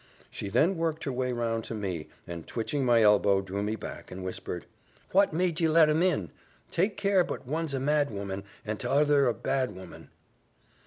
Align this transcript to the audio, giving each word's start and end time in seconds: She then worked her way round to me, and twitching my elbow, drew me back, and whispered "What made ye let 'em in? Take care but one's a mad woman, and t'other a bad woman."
She 0.31 0.49
then 0.49 0.77
worked 0.77 1.03
her 1.03 1.11
way 1.11 1.31
round 1.31 1.63
to 1.65 1.75
me, 1.75 2.09
and 2.25 2.47
twitching 2.47 2.83
my 2.83 3.03
elbow, 3.03 3.39
drew 3.39 3.61
me 3.61 3.75
back, 3.75 4.09
and 4.09 4.23
whispered 4.23 4.65
"What 5.11 5.31
made 5.31 5.59
ye 5.61 5.67
let 5.67 5.91
'em 5.91 6.01
in? 6.01 6.31
Take 6.71 6.97
care 6.97 7.23
but 7.23 7.45
one's 7.45 7.75
a 7.75 7.79
mad 7.79 8.09
woman, 8.09 8.43
and 8.65 8.79
t'other 8.79 9.27
a 9.27 9.33
bad 9.35 9.75
woman." 9.75 10.09